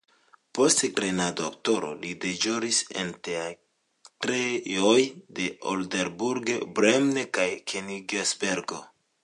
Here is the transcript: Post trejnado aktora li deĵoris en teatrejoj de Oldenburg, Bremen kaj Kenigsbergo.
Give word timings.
Post 0.59 0.79
trejnado 0.99 1.43
aktora 1.49 1.91
li 2.05 2.13
deĵoris 2.23 2.79
en 3.03 3.11
teatrejoj 3.27 4.97
de 5.41 5.45
Oldenburg, 5.75 6.53
Bremen 6.81 7.25
kaj 7.39 7.49
Kenigsbergo. 7.75 8.85